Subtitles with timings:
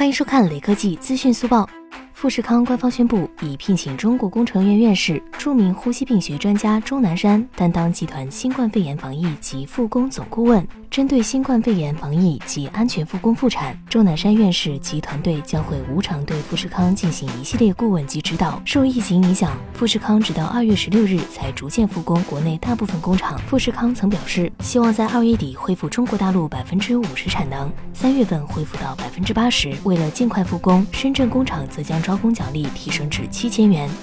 [0.00, 1.68] 欢迎收看雷科技资讯速报。
[2.14, 10.66] 富士康官方宣布，已聘请中国工程院院士、著名呼吸病学专家钟南山担当集团新冠肺炎防疫及复工总顾问。
[10.90, 18.60] 针对新冠肺炎防疫及安全复工复产，钟南山院士及团队将会无偿对富士康进行一系列顾问及指导。
[18.64, 23.38] 受疫情影响，富士康直到二月十六日才逐渐复工国内大部分工厂。
[23.46, 29.72] 富士康曾表示，希望在二月底恢复中国大陆百分之五十产能，三月份恢复到百分之八十。
[29.84, 33.88] 为了尽快复工，深圳工厂则将招工奖励提升至七千元。